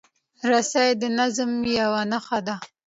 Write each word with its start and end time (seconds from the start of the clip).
رسۍ 0.49 0.89
د 1.01 1.03
نظم 1.19 1.51
یوه 1.79 2.01
نښه 2.11 2.39
ده. 2.47 2.55